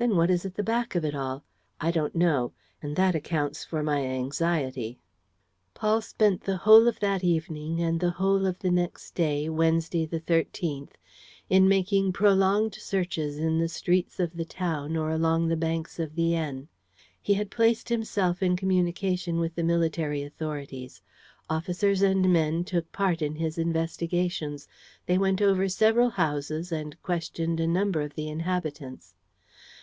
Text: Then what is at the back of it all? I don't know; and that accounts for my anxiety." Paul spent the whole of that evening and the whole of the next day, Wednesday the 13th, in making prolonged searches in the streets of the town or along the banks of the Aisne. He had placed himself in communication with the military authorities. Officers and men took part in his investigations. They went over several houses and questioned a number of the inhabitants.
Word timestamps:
Then 0.00 0.16
what 0.16 0.30
is 0.30 0.46
at 0.46 0.54
the 0.54 0.62
back 0.62 0.94
of 0.94 1.04
it 1.04 1.14
all? 1.14 1.44
I 1.78 1.90
don't 1.90 2.14
know; 2.14 2.54
and 2.80 2.96
that 2.96 3.14
accounts 3.14 3.66
for 3.66 3.82
my 3.82 3.98
anxiety." 4.02 4.98
Paul 5.74 6.00
spent 6.00 6.40
the 6.40 6.56
whole 6.56 6.88
of 6.88 6.98
that 7.00 7.22
evening 7.22 7.82
and 7.82 8.00
the 8.00 8.08
whole 8.12 8.46
of 8.46 8.58
the 8.60 8.70
next 8.70 9.14
day, 9.14 9.50
Wednesday 9.50 10.06
the 10.06 10.18
13th, 10.18 10.92
in 11.50 11.68
making 11.68 12.14
prolonged 12.14 12.76
searches 12.76 13.36
in 13.36 13.58
the 13.58 13.68
streets 13.68 14.18
of 14.18 14.34
the 14.34 14.46
town 14.46 14.96
or 14.96 15.10
along 15.10 15.48
the 15.48 15.54
banks 15.56 15.98
of 15.98 16.14
the 16.14 16.34
Aisne. 16.34 16.68
He 17.20 17.34
had 17.34 17.50
placed 17.50 17.90
himself 17.90 18.42
in 18.42 18.56
communication 18.56 19.38
with 19.38 19.54
the 19.54 19.62
military 19.64 20.22
authorities. 20.22 21.02
Officers 21.50 22.00
and 22.00 22.32
men 22.32 22.64
took 22.64 22.90
part 22.90 23.20
in 23.20 23.34
his 23.34 23.58
investigations. 23.58 24.66
They 25.04 25.18
went 25.18 25.42
over 25.42 25.68
several 25.68 26.08
houses 26.08 26.72
and 26.72 26.96
questioned 27.02 27.60
a 27.60 27.66
number 27.66 28.00
of 28.00 28.14
the 28.14 28.30
inhabitants. 28.30 29.14